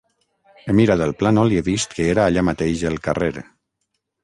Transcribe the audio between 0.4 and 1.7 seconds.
He mirat el plànol i he